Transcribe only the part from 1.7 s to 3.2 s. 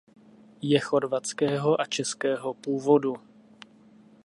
a českého původu.